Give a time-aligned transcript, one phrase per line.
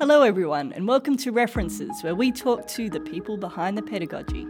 [0.00, 4.46] Hello, everyone, and welcome to References, where we talk to the people behind the pedagogy.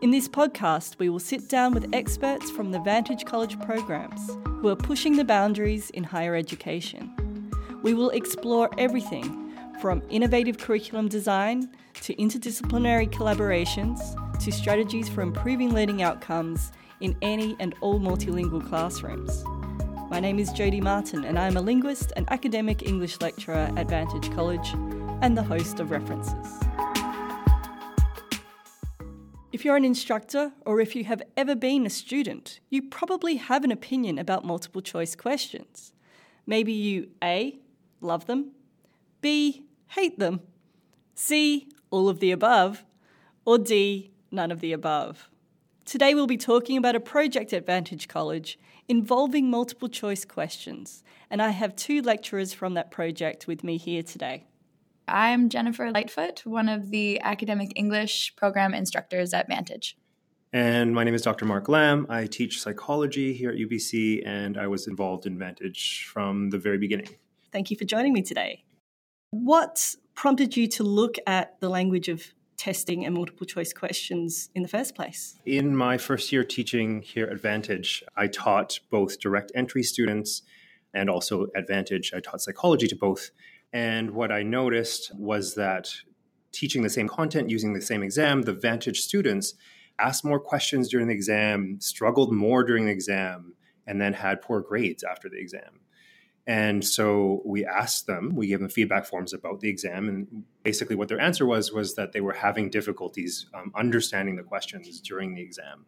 [0.00, 4.30] In this podcast, we will sit down with experts from the Vantage College programs
[4.60, 7.50] who are pushing the boundaries in higher education.
[7.82, 11.68] We will explore everything from innovative curriculum design
[12.02, 13.98] to interdisciplinary collaborations
[14.38, 19.42] to strategies for improving learning outcomes in any and all multilingual classrooms.
[20.10, 23.88] My name is Jodie Martin, and I am a linguist and academic English lecturer at
[23.88, 24.72] Vantage College
[25.22, 26.58] and the host of References.
[29.52, 33.62] If you're an instructor or if you have ever been a student, you probably have
[33.62, 35.92] an opinion about multiple choice questions.
[36.44, 37.60] Maybe you A.
[38.00, 38.50] love them,
[39.20, 39.62] B.
[39.90, 40.40] hate them,
[41.14, 41.68] C.
[41.88, 42.84] all of the above,
[43.44, 44.10] or D.
[44.32, 45.30] none of the above.
[45.84, 48.58] Today we'll be talking about a project at Vantage College
[48.90, 54.02] involving multiple choice questions, and I have two lecturers from that project with me here
[54.02, 54.48] today.
[55.06, 59.96] I'm Jennifer Lightfoot, one of the academic English program instructors at Vantage.
[60.52, 61.44] And my name is Dr.
[61.44, 62.04] Mark Lam.
[62.10, 66.76] I teach psychology here at UBC, and I was involved in Vantage from the very
[66.76, 67.10] beginning.
[67.52, 68.64] Thank you for joining me today.
[69.30, 72.24] What prompted you to look at the language of
[72.60, 75.40] testing and multiple choice questions in the first place?
[75.46, 80.42] In my first year teaching here at Vantage, I taught both direct entry students
[80.92, 83.30] and also Vantage, I taught psychology to both.
[83.72, 85.88] And what I noticed was that
[86.52, 89.54] teaching the same content using the same exam, the Vantage students
[89.98, 93.54] asked more questions during the exam, struggled more during the exam,
[93.86, 95.80] and then had poor grades after the exam.
[96.46, 100.96] And so we asked them, we gave them feedback forms about the exam, and basically
[100.96, 105.34] what their answer was was that they were having difficulties um, understanding the questions during
[105.34, 105.86] the exam.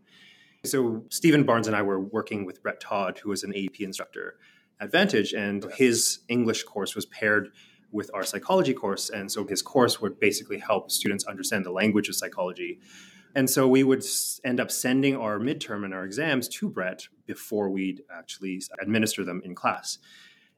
[0.64, 4.36] So Stephen Barnes and I were working with Brett Todd, who was an AEP instructor
[4.80, 7.50] at Vantage, and his English course was paired
[7.91, 12.08] with our psychology course, and so his course would basically help students understand the language
[12.08, 12.80] of psychology.
[13.34, 14.05] And so we would
[14.45, 19.40] end up sending our midterm and our exams to Brett before we'd actually administer them
[19.45, 19.98] in class.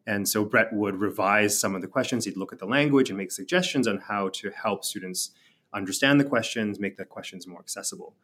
[0.06, 2.24] And so Brett would revise some of the questions.
[2.24, 5.30] He'd look at the language and make suggestions on how to help students
[5.72, 8.14] understand the questions, make the questions more accessible.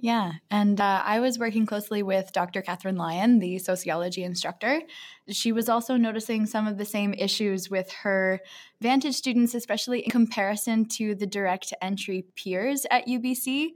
[0.00, 2.62] Yeah, and uh, I was working closely with Dr.
[2.62, 4.82] Catherine Lyon, the sociology instructor.
[5.28, 8.40] She was also noticing some of the same issues with her
[8.80, 13.68] Vantage students, especially in comparison to the direct entry peers at UBC.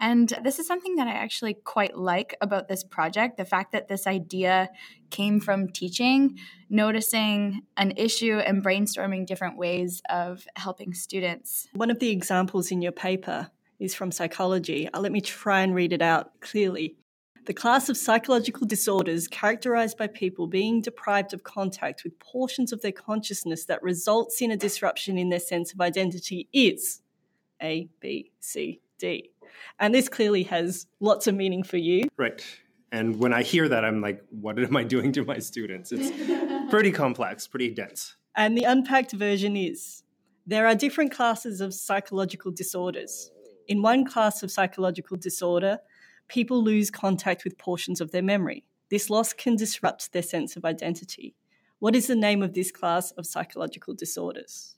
[0.00, 3.88] And this is something that I actually quite like about this project the fact that
[3.88, 4.70] this idea
[5.10, 6.38] came from teaching,
[6.68, 11.68] noticing an issue, and brainstorming different ways of helping students.
[11.74, 14.88] One of the examples in your paper is from psychology.
[14.92, 16.96] Uh, let me try and read it out clearly.
[17.46, 22.82] The class of psychological disorders characterized by people being deprived of contact with portions of
[22.82, 27.02] their consciousness that results in a disruption in their sense of identity is
[27.62, 29.30] A, B, C, D.
[29.78, 32.08] And this clearly has lots of meaning for you.
[32.16, 32.44] Right.
[32.90, 35.92] And when I hear that, I'm like, what am I doing to my students?
[35.92, 36.10] It's
[36.70, 38.16] pretty complex, pretty dense.
[38.34, 40.02] And the unpacked version is
[40.46, 43.30] there are different classes of psychological disorders.
[43.68, 45.78] In one class of psychological disorder,
[46.28, 48.64] people lose contact with portions of their memory.
[48.90, 51.34] This loss can disrupt their sense of identity.
[51.80, 54.76] What is the name of this class of psychological disorders?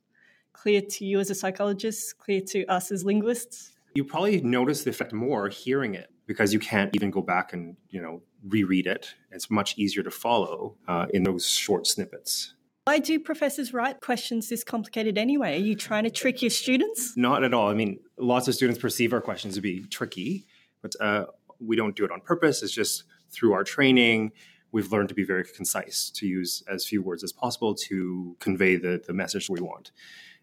[0.53, 3.73] Clear to you as a psychologist, clear to us as linguists?
[3.95, 7.77] You probably notice the effect more hearing it because you can't even go back and
[7.91, 9.15] you know reread it.
[9.31, 12.55] It's much easier to follow uh, in those short snippets.
[12.89, 15.57] Why do professors write questions this complicated anyway?
[15.57, 17.15] Are you trying to trick your students?
[17.19, 17.69] Not at all.
[17.69, 20.47] I mean, lots of students perceive our questions to be tricky,
[20.81, 21.27] but uh,
[21.61, 22.63] we don't do it on purpose.
[22.63, 24.33] It's just through our training,
[24.73, 28.77] we've learned to be very concise, to use as few words as possible to convey
[28.77, 29.91] the, the message we want.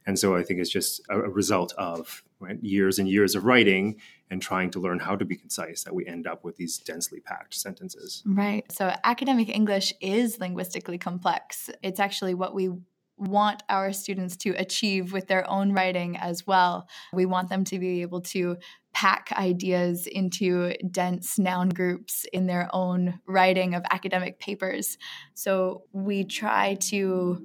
[0.06, 4.00] And so I think it's just a, result of right, years and years of writing
[4.30, 7.20] and trying to learn how to be concise that we end up with these densely
[7.20, 8.24] packed sentences.
[8.26, 8.70] Right.
[8.72, 11.70] So academic English is linguistically complex.
[11.82, 12.70] It's actually what we
[13.18, 16.88] want our students to achieve with their own writing as well.
[17.14, 18.58] We want them to be able to
[18.94, 24.98] pack ideas into dense noun groups in their own writing of academic papers.
[25.34, 27.42] So we try to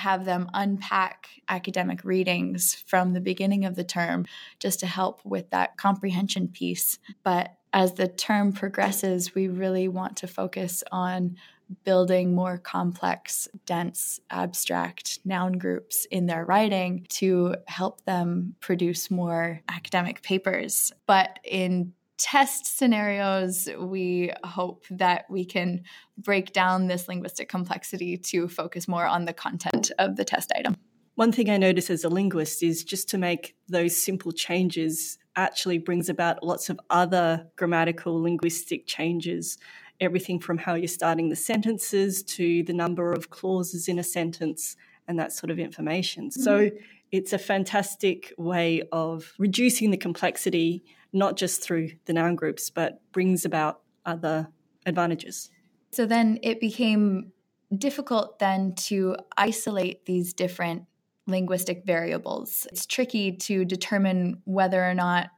[0.00, 4.26] have them unpack academic readings from the beginning of the term
[4.58, 6.98] just to help with that comprehension piece.
[7.22, 11.36] But as the term progresses, we really want to focus on
[11.84, 19.60] building more complex, dense, abstract noun groups in their writing to help them produce more
[19.68, 20.92] academic papers.
[21.06, 25.82] But in test scenarios, we hope that we can
[26.18, 30.76] break down this linguistic complexity to focus more on the content of the test item.
[31.14, 35.78] One thing I notice as a linguist is just to make those simple changes actually
[35.78, 39.58] brings about lots of other grammatical linguistic changes
[40.00, 44.76] everything from how you're starting the sentences to the number of clauses in a sentence
[45.06, 46.30] and that sort of information.
[46.30, 46.42] Mm-hmm.
[46.42, 46.70] So
[47.12, 53.00] it's a fantastic way of reducing the complexity, not just through the noun groups, but
[53.12, 54.48] brings about other
[54.86, 55.50] advantages.
[55.92, 57.32] So then it became
[57.76, 60.84] difficult then to isolate these different
[61.26, 62.66] linguistic variables.
[62.70, 65.30] It's tricky to determine whether or not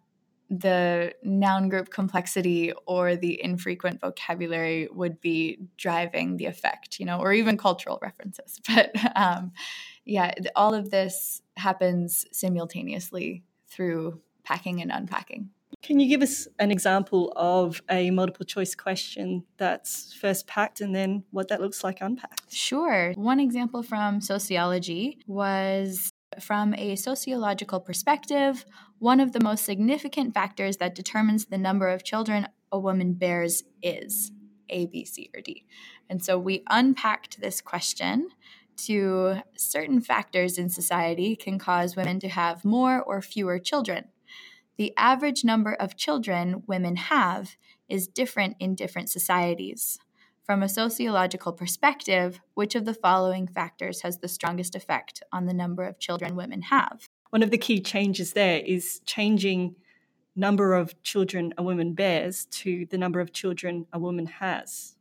[0.51, 7.19] the noun group complexity or the infrequent vocabulary would be driving the effect, you know,
[7.19, 8.61] or even cultural references.
[8.69, 9.53] But um,
[10.05, 15.51] yeah, all of this happens simultaneously through packing and unpacking.
[15.83, 20.95] Can you give us an example of a multiple choice question that's first packed and
[20.95, 22.53] then what that looks like unpacked?
[22.53, 23.13] Sure.
[23.15, 28.65] One example from sociology was from a sociological perspective,
[28.99, 33.65] one of the most significant factors that determines the number of children a woman bears
[33.83, 34.33] is
[34.71, 35.65] A, B, C, or D.
[36.09, 38.29] And so we unpacked this question
[38.79, 44.07] to certain factors in society can cause women to have more or fewer children.
[44.77, 47.57] The average number of children women have
[47.89, 49.99] is different in different societies.
[50.45, 55.55] From a sociological perspective, which of the following factors has the strongest effect on the
[55.55, 57.09] number of children women have?
[57.31, 59.77] One of the key changes there is changing
[60.35, 64.97] number of children a woman bears to the number of children a woman has.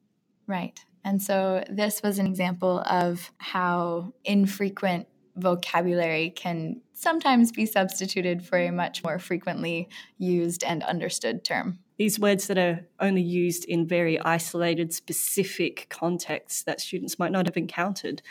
[0.45, 0.83] Right.
[1.03, 8.59] And so this was an example of how infrequent vocabulary can sometimes be substituted for
[8.59, 11.79] a much more frequently used and understood term.
[11.97, 17.47] These words that are only used in very isolated, specific contexts that students might not
[17.47, 18.21] have encountered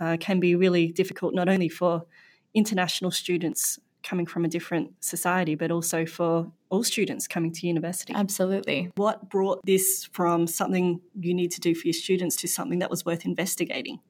[0.00, 2.04] uh, can be really difficult, not only for
[2.54, 8.12] international students coming from a different society, but also for all students coming to university.
[8.14, 8.90] Absolutely.
[8.96, 12.90] What brought this from something you need to do for your students to something that
[12.90, 14.00] was worth investigating?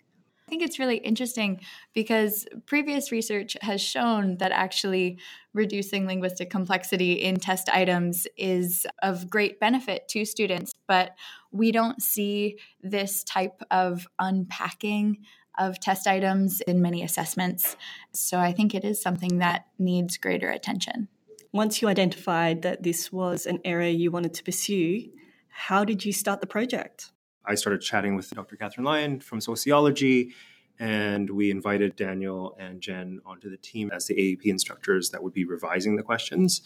[0.48, 1.60] I think it's really interesting
[1.92, 5.18] because previous research has shown that actually
[5.52, 11.10] reducing linguistic complexity in test items is of great benefit to students, but
[11.52, 15.18] we don't see this type of unpacking
[15.58, 17.76] of test items in many assessments.
[18.12, 21.08] So I think it is something that needs greater attention.
[21.52, 25.08] Once you identified that this was an area you wanted to pursue,
[25.48, 27.10] how did you start the project?
[27.44, 28.56] I started chatting with Dr.
[28.56, 30.34] Catherine Lyon from sociology,
[30.78, 35.32] and we invited Daniel and Jen onto the team as the AEP instructors that would
[35.32, 36.62] be revising the questions.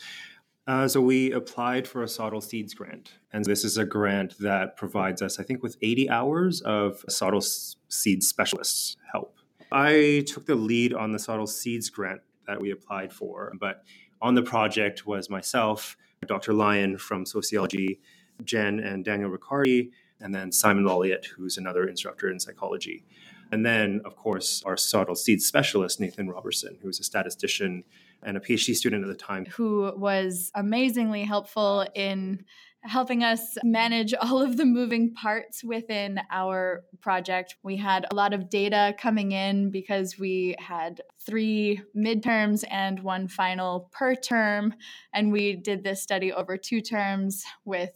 [0.66, 4.76] Uh, so we applied for a SOTL Seeds grant, and this is a grant that
[4.76, 9.36] provides us, I think, with 80 hours of SOTL Seeds specialists help.
[9.72, 13.82] I took the lead on the SOTL Seeds grant that we applied for, but
[14.20, 16.52] on the project was myself, Dr.
[16.52, 18.00] Lyon from sociology,
[18.44, 23.04] Jen and Daniel Riccardi, and then Simon Lolliott, who's another instructor in psychology.
[23.50, 27.82] And then, of course, our SOTL Seeds specialist, Nathan Robertson, who's a statistician
[28.22, 29.46] and a PhD student at the time.
[29.46, 32.44] Who was amazingly helpful in
[32.84, 37.56] helping us manage all of the moving parts within our project.
[37.62, 43.28] We had a lot of data coming in because we had three midterms and one
[43.28, 44.74] final per term.
[45.12, 47.92] And we did this study over two terms with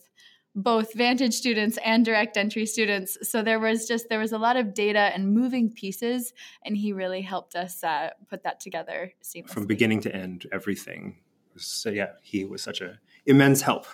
[0.57, 3.19] both Vantage students and direct entry students.
[3.23, 6.33] So there was just there was a lot of data and moving pieces,
[6.65, 10.47] and he really helped us uh, put that together seamlessly from beginning to end.
[10.51, 11.19] Everything.
[11.57, 13.87] So yeah, he was such a immense help,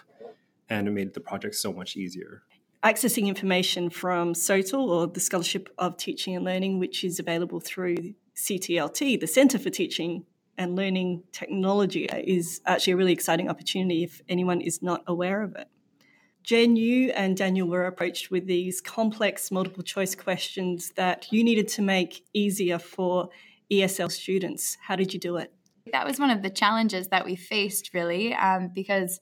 [0.71, 2.43] and it made the project so much easier.
[2.85, 8.15] Accessing information from SOTL or the Scholarship of Teaching and Learning, which is available through
[8.37, 10.25] CTLT, the Centre for Teaching
[10.59, 15.55] and Learning Technology, is actually a really exciting opportunity if anyone is not aware of
[15.55, 15.69] it.
[16.43, 21.69] Jen, you and Daniel were approached with these complex multiple choice questions that you needed
[21.69, 23.29] to make easier for
[23.71, 24.77] ESL students.
[24.83, 25.53] How did you do it?
[25.93, 29.21] That was one of the challenges that we faced, really, um, because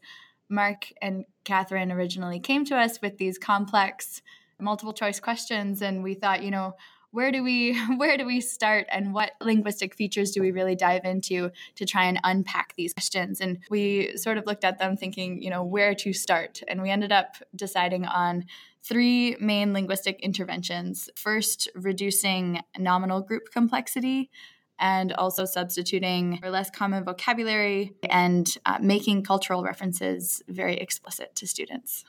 [0.49, 4.23] Mark and Catherine originally came to us with these complex
[4.59, 6.75] multiple choice questions, and we thought, you know,
[7.13, 11.05] where do we where do we start and what linguistic features do we really dive
[11.05, 13.41] into to try and unpack these questions?
[13.41, 16.63] And we sort of looked at them thinking you know where to start.
[16.69, 18.45] And we ended up deciding on
[18.83, 21.09] three main linguistic interventions.
[21.17, 24.31] First reducing nominal group complexity
[24.79, 31.47] and also substituting for less common vocabulary and uh, making cultural references very explicit to
[31.47, 32.05] students.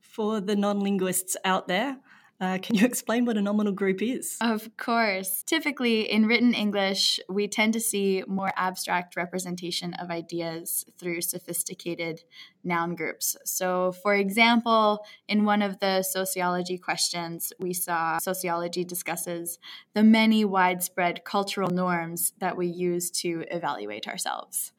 [0.00, 1.98] For the non linguists out there
[2.40, 4.36] Uh, can you explain what a nominal group is?
[4.40, 5.42] Of course.
[5.46, 12.22] Typically, in written English, we tend to see more abstract representation of ideas through sophisticated
[12.62, 13.36] noun groups.
[13.44, 19.58] So, for example, in one of the sociology questions, we saw sociology discusses
[19.94, 24.72] the many widespread cultural norms that we use to evaluate ourselves.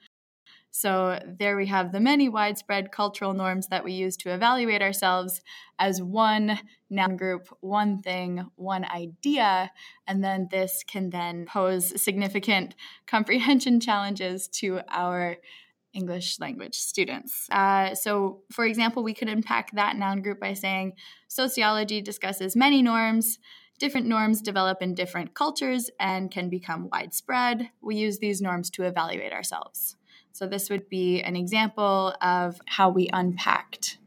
[0.78, 5.42] So there we have the many widespread cultural norms that we use to evaluate ourselves
[5.80, 9.72] as one noun group, one thing, one idea,
[10.06, 12.76] and then this can then pose significant
[13.08, 15.38] comprehension challenges to our
[15.94, 17.48] English language students.
[17.50, 20.92] Uh, so, for example, we could unpack that noun group by saying
[21.30, 23.40] sociology discusses many norms.
[23.80, 27.70] Different norms develop in different cultures and can become widespread.
[27.82, 29.96] We use these norms to evaluate ourselves.
[30.36, 34.00] So this would be an example of how we unpacked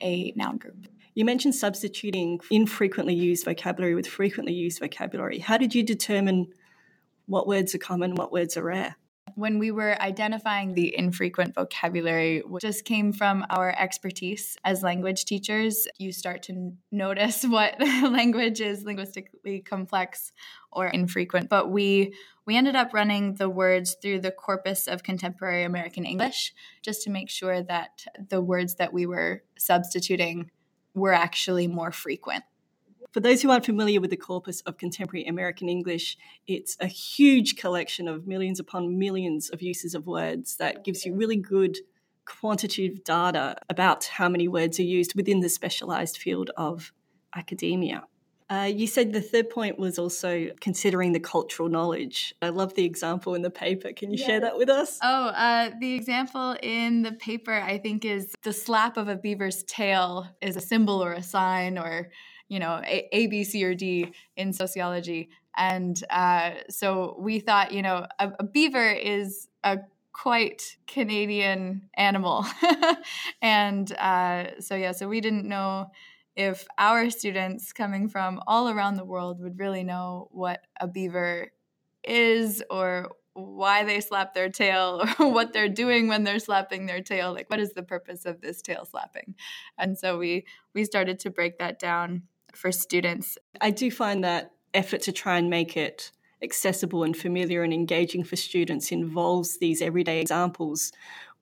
[0.00, 0.86] a noun group.
[1.16, 5.40] You mentioned substituting infrequently used vocabulary with frequently used vocabulary.
[5.40, 6.52] How did you determine
[7.26, 8.94] what words are common, what words are rare?
[9.34, 15.88] When we were identifying the infrequent vocabulary, just came from our expertise as language teachers.
[15.98, 20.30] You start to notice what language is linguistically complex
[20.70, 21.48] or infrequent.
[21.48, 26.52] But we we ended up running the words through the corpus of contemporary American English
[26.82, 30.50] just to make sure that the words that we were substituting
[30.94, 32.44] were actually more frequent.
[33.12, 37.56] For those who aren't familiar with the corpus of contemporary American English, it's a huge
[37.56, 41.76] collection of millions upon millions of uses of words that gives you really good
[42.24, 46.92] quantitative data about how many words are used within the specialized field of
[47.36, 48.04] academia.
[48.52, 52.34] Uh, you said the third point was also considering the cultural knowledge.
[52.42, 53.94] I love the example in the paper.
[53.94, 54.98] Can you share that with us?
[55.02, 59.62] Oh, uh, the example in the paper, I think, is the slap of a beaver's
[59.62, 62.10] tail is a symbol or a sign or
[62.48, 65.30] you know, a, a, B, C, or D in sociology.
[65.56, 69.78] And uh, so we thought, you know, a, a beaver is a
[70.12, 72.44] quite Canadian animal.
[73.42, 75.90] and uh, so, yeah, so we didn't know
[76.36, 81.52] if our students coming from all around the world would really know what a beaver
[82.04, 87.00] is or why they slap their tail or what they're doing when they're slapping their
[87.00, 89.34] tail like what is the purpose of this tail slapping
[89.78, 92.22] and so we we started to break that down
[92.54, 93.38] for students.
[93.60, 96.12] I do find that effort to try and make it
[96.42, 100.92] accessible and familiar and engaging for students involves these everyday examples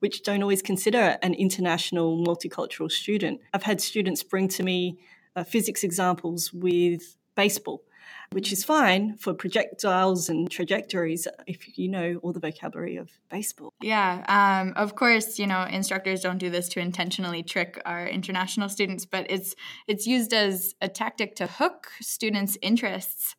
[0.01, 3.39] which don't always consider an international multicultural student.
[3.53, 4.99] I've had students bring to me
[5.35, 7.83] uh, physics examples with baseball
[8.31, 13.73] which is fine for projectiles and trajectories if you know all the vocabulary of baseball.
[13.81, 18.69] Yeah, um, of course, you know instructors don't do this to intentionally trick our international
[18.69, 19.55] students, but it's
[19.87, 23.35] it's used as a tactic to hook students' interests.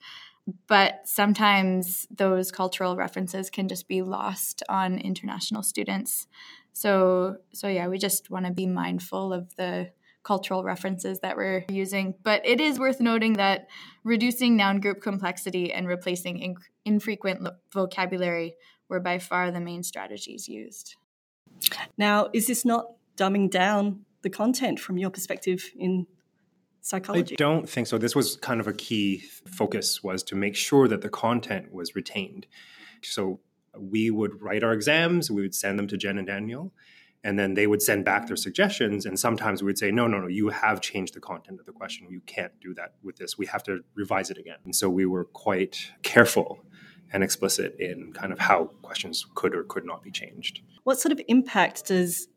[0.67, 6.27] But sometimes those cultural references can just be lost on international students.
[6.73, 9.91] So, so yeah, we just want to be mindful of the
[10.25, 12.15] cultural references that we're using.
[12.23, 13.67] But it is worth noting that
[14.05, 18.55] reducing noun group complexity and replacing infrequent lo- vocabulary
[18.89, 20.97] were by far the main strategies used.
[21.97, 26.07] Now, is this not dumbing down the content from your perspective in
[26.83, 27.35] psychology?
[27.35, 27.97] I don't think so.
[27.97, 31.97] This was kind of a key focus was to make sure that the content was
[31.97, 32.47] retained.
[33.03, 33.41] So
[33.79, 36.73] we would write our exams, we would send them to Jen and Daniel,
[37.25, 40.19] and then they would send back their suggestions and sometimes we would say no no
[40.19, 43.39] no you have changed the content of the question you can't do that with this
[43.39, 46.65] we have to revise it again and so we were quite careful
[47.13, 51.13] and explicit in kind of how questions could or could not be changed what sort
[51.13, 52.29] of impact does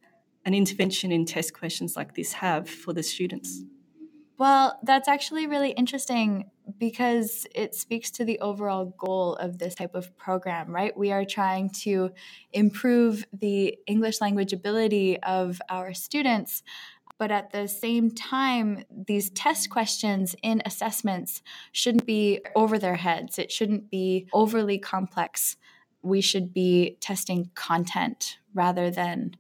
[0.46, 3.64] an intervention in test questions like this have for the students
[4.38, 9.96] well, that's actually really interesting because it speaks to the overall goal of this type
[9.96, 10.98] of program, right?
[10.98, 12.12] We are trying to
[12.52, 16.64] improve the English language ability of our students.
[17.18, 23.40] But at the same time, these test questions in assessments shouldn't be over their heads.
[23.40, 25.56] It shouldn't be overly complex.
[26.02, 29.38] We should be testing content rather than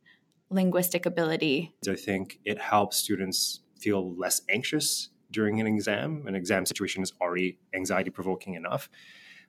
[0.50, 1.74] linguistic ability.
[1.90, 6.25] I think it helps students feel less anxious during an exam.
[6.27, 8.89] An exam situation is already anxiety provoking enough.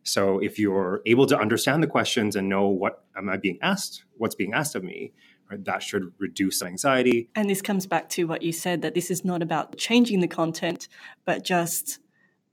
[0.02, 4.04] So if you're able to understand the questions and know what am I being asked,
[4.16, 5.12] what's being asked of me,
[5.50, 7.28] right, that should reduce anxiety.
[7.34, 10.28] And this comes back to what you said that this is not about changing the
[10.28, 10.88] content,
[11.24, 11.98] but just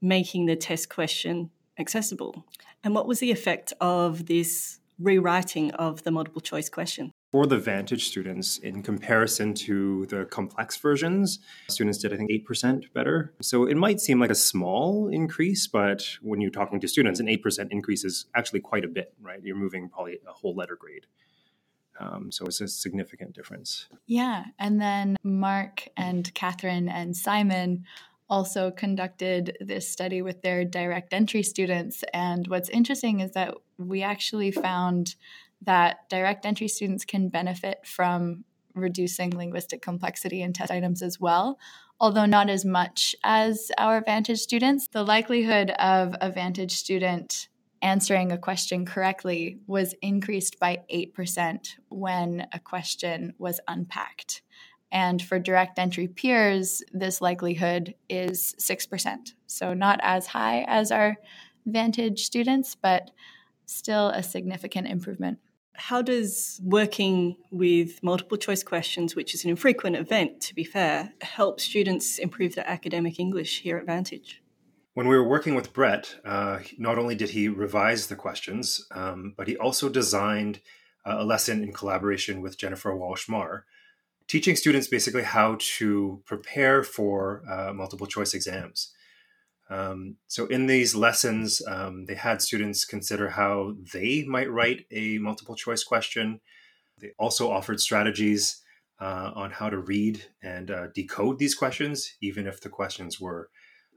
[0.02, 2.44] making the test question accessible.
[2.82, 7.12] And what was the effect of this rewriting of the multiple choice question?
[7.34, 12.92] For the Vantage students, in comparison to the complex versions, students did, I think, 8%
[12.92, 13.34] better.
[13.40, 17.26] So it might seem like a small increase, but when you're talking to students, an
[17.26, 19.40] 8% increase is actually quite a bit, right?
[19.42, 21.06] You're moving probably a whole letter grade.
[21.98, 23.88] Um, so it's a significant difference.
[24.06, 24.44] Yeah.
[24.60, 27.84] And then Mark and Catherine and Simon
[28.30, 32.04] also conducted this study with their direct entry students.
[32.14, 35.16] And what's interesting is that we actually found
[35.64, 38.44] that direct entry students can benefit from
[38.74, 41.58] reducing linguistic complexity in test items as well,
[42.00, 44.88] although not as much as our Vantage students.
[44.88, 47.48] The likelihood of a Vantage student
[47.82, 54.42] answering a question correctly was increased by 8% when a question was unpacked.
[54.90, 59.32] And for direct entry peers, this likelihood is 6%.
[59.46, 61.16] So not as high as our
[61.66, 63.10] Vantage students, but
[63.66, 65.38] still a significant improvement.
[65.76, 71.12] How does working with multiple choice questions, which is an infrequent event to be fair,
[71.20, 74.40] help students improve their academic English here at Vantage?
[74.94, 79.34] When we were working with Brett, uh, not only did he revise the questions, um,
[79.36, 80.60] but he also designed
[81.04, 83.64] uh, a lesson in collaboration with Jennifer Walsh Marr,
[84.28, 88.93] teaching students basically how to prepare for uh, multiple choice exams.
[89.70, 95.18] Um, so in these lessons, um, they had students consider how they might write a
[95.18, 96.40] multiple choice question.
[97.00, 98.62] They also offered strategies
[99.00, 103.50] uh, on how to read and uh, decode these questions, even if the questions were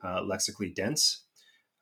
[0.04, 1.24] uh, lexically dense.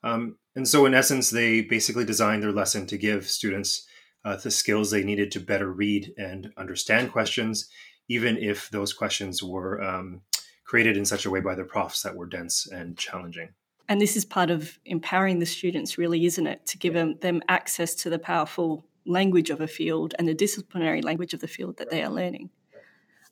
[0.04, 3.88] Um, and so, in essence, they basically designed their lesson to give students
[4.24, 7.70] uh, the skills they needed to better read and understand questions,
[8.10, 10.22] even if those questions were um,
[10.66, 13.50] created in such a way by the profs that were dense and challenging.
[13.88, 16.66] And this is part of empowering the students, really, isn't it?
[16.68, 21.02] To give them, them access to the powerful language of a field and the disciplinary
[21.02, 22.50] language of the field that they are learning.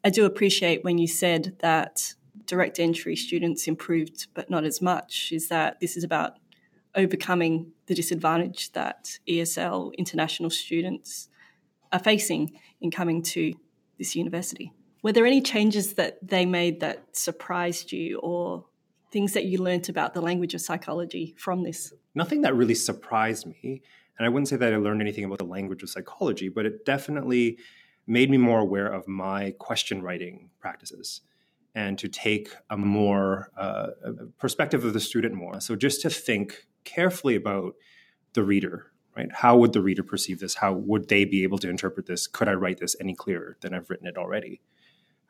[0.03, 2.13] I do appreciate when you said that
[2.45, 6.37] direct entry students improved, but not as much, is that this is about
[6.95, 11.29] overcoming the disadvantage that ESL international students
[11.91, 13.53] are facing in coming to
[13.97, 14.71] this university.
[15.01, 18.65] Were there any changes that they made that surprised you or
[19.13, 21.93] things that you learnt about the language of psychology from this?
[22.15, 23.83] Nothing that really surprised me.
[24.17, 26.83] And I wouldn't say that I learned anything about the language of psychology, but it
[26.83, 27.59] definitely
[28.07, 31.21] made me more aware of my question writing practices
[31.75, 33.87] and to take a more uh,
[34.37, 35.59] perspective of the student more.
[35.61, 37.73] So just to think carefully about
[38.33, 39.31] the reader, right?
[39.31, 40.55] How would the reader perceive this?
[40.55, 42.27] How would they be able to interpret this?
[42.27, 44.61] Could I write this any clearer than I've written it already?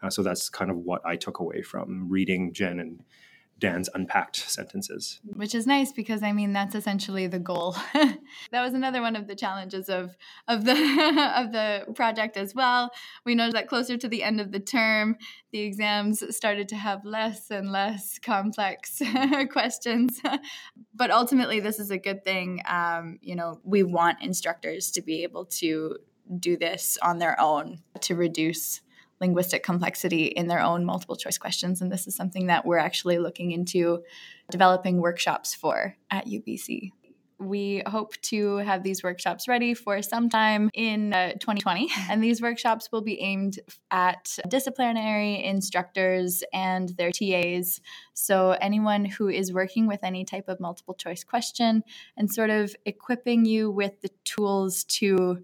[0.02, 3.04] Uh, so that's kind of what I took away from reading Jen and
[3.64, 5.22] Dan's unpacked sentences.
[5.24, 7.78] Which is nice because I mean that's essentially the goal.
[7.94, 10.18] that was another one of the challenges of
[10.50, 10.74] of the
[11.38, 12.92] of the project as well.
[13.26, 15.16] We know that closer to the end of the term,
[15.54, 19.02] the exams started to have less and less complex
[19.50, 20.20] questions.
[20.94, 22.62] but ultimately, this is a good thing.
[22.68, 26.00] Um, you know, we want instructors to be able to
[26.38, 28.82] do this on their own to reduce
[29.24, 31.82] linguistic complexity in their own multiple choice questions.
[31.82, 34.04] And this is something that we're actually looking into
[34.52, 36.92] developing workshops for at UBC.
[37.40, 41.90] We hope to have these workshops ready for sometime in uh, 2020.
[42.10, 43.60] And these workshops will be aimed
[43.92, 47.80] at disciplinary instructors and their TAs.
[48.14, 51.84] So, anyone who is working with any type of multiple choice question
[52.18, 55.40] and sort of equipping you with the tools to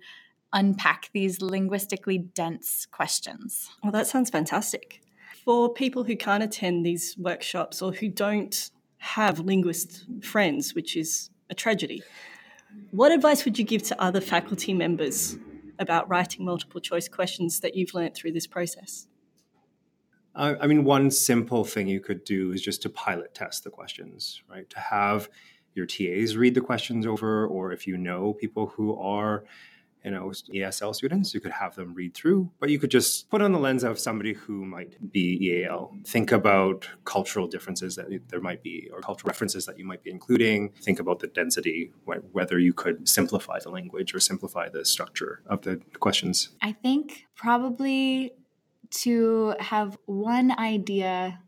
[0.53, 3.69] unpack these linguistically dense questions.
[3.83, 5.01] Well, that sounds fantastic.
[5.45, 11.29] For people who can't attend these workshops or who don't have linguist friends, which is
[11.49, 12.03] a tragedy,
[12.91, 15.37] what advice would you give to other faculty members
[15.79, 19.07] about writing multiple choice questions that you've learned through this process?
[20.35, 24.41] I mean, one simple thing you could do is just to pilot test the questions,
[24.49, 24.69] right?
[24.69, 25.27] To have
[25.73, 29.43] your TAs read the questions over, or if you know people who are
[30.03, 31.33] you know ESL students.
[31.33, 33.99] You could have them read through, but you could just put on the lens of
[33.99, 35.95] somebody who might be EAL.
[36.05, 40.11] Think about cultural differences that there might be, or cultural references that you might be
[40.11, 40.69] including.
[40.81, 45.61] Think about the density, whether you could simplify the language or simplify the structure of
[45.61, 46.49] the questions.
[46.61, 48.33] I think probably
[48.91, 51.41] to have one idea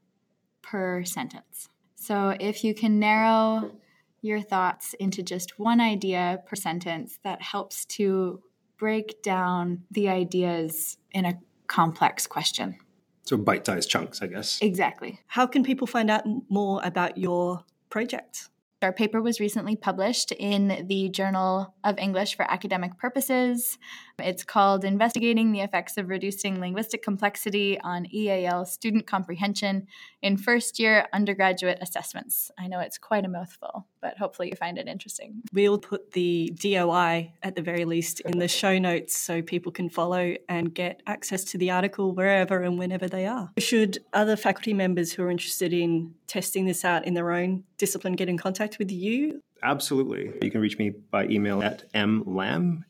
[0.61, 1.69] per sentence.
[1.95, 3.71] So if you can narrow
[4.21, 8.41] your thoughts into just one idea per sentence that helps to
[8.77, 12.77] break down the ideas in a complex question.
[13.23, 14.59] So, bite sized chunks, I guess.
[14.61, 15.19] Exactly.
[15.27, 18.49] How can people find out more about your project?
[18.81, 23.77] Our paper was recently published in the Journal of English for Academic Purposes.
[24.21, 29.87] It's called Investigating the Effects of Reducing Linguistic Complexity on EAL Student Comprehension
[30.21, 32.51] in First Year Undergraduate Assessments.
[32.57, 35.41] I know it's quite a mouthful, but hopefully you find it interesting.
[35.51, 39.89] We'll put the DOI at the very least in the show notes so people can
[39.89, 43.51] follow and get access to the article wherever and whenever they are.
[43.57, 48.13] Should other faculty members who are interested in testing this out in their own discipline
[48.13, 49.41] get in contact with you?
[49.63, 50.31] Absolutely.
[50.41, 52.83] You can reach me by email at mlam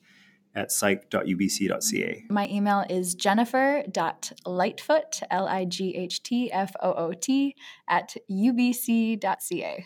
[0.55, 2.25] at psych.ubc.ca.
[2.29, 7.55] My email is jennifer.lightfoot, L I G H T F O O T,
[7.87, 9.85] at ubc.ca.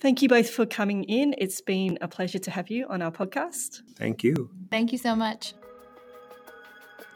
[0.00, 1.32] Thank you both for coming in.
[1.38, 3.82] It's been a pleasure to have you on our podcast.
[3.96, 4.50] Thank you.
[4.68, 5.54] Thank you so much.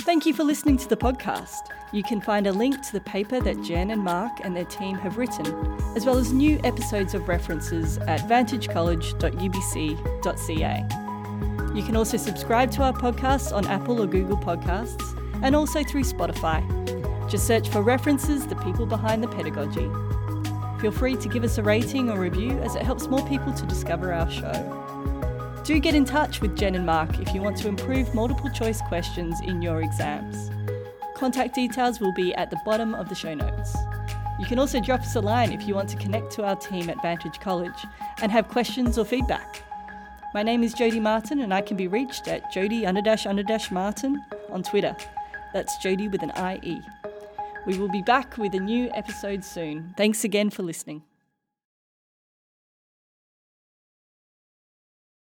[0.03, 1.73] Thank you for listening to the podcast.
[1.93, 4.97] You can find a link to the paper that Jen and Mark and their team
[4.99, 5.47] have written,
[5.97, 11.06] as well as new episodes of references at vantagecollege.ubc.ca.
[11.77, 16.05] You can also subscribe to our podcasts on Apple or Google Podcasts and also through
[16.05, 16.65] Spotify.
[17.29, 19.87] Just search for references, the people behind the pedagogy.
[20.81, 23.67] Feel free to give us a rating or review as it helps more people to
[23.67, 25.61] discover our show.
[25.67, 28.81] Do get in touch with Jen and Mark if you want to improve multiple choice
[28.89, 30.51] questions in your exams.
[31.15, 33.77] Contact details will be at the bottom of the show notes.
[34.41, 36.89] You can also drop us a line if you want to connect to our team
[36.89, 37.85] at Vantage College
[38.23, 39.66] and have questions or feedback.
[40.37, 44.23] My name is Jodie Martin, and I can be reached at Jodie underdash underdash Martin
[44.51, 44.95] on Twitter.
[45.55, 46.31] That's Jodie with an
[46.63, 46.79] IE.
[47.67, 49.95] We will be back with a new episode soon.
[49.97, 51.05] Thanks again for listening.